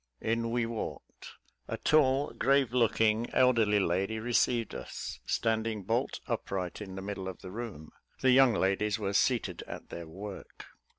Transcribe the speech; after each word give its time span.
In 0.19 0.49
we 0.49 0.65
walked; 0.65 1.33
a 1.67 1.77
tall, 1.77 2.31
grave 2.31 2.73
looking, 2.73 3.29
elderly 3.35 3.79
lady 3.79 4.17
received 4.17 4.73
us, 4.73 5.19
standing 5.27 5.83
bolt 5.83 6.21
upright 6.25 6.81
in 6.81 6.95
the 6.95 7.03
middle 7.03 7.27
of 7.27 7.41
the 7.43 7.51
room; 7.51 7.91
the 8.21 8.31
young 8.31 8.55
ladies 8.55 8.97
were 8.97 9.13
seated 9.13 9.61
at 9.67 9.89
their 9.89 10.07
work. 10.07 10.65